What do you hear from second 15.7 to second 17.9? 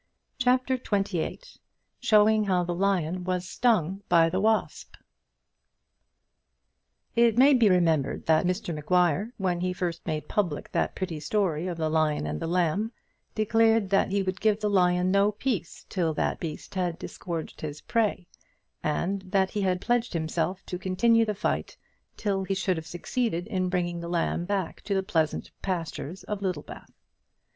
till that beast had disgorged his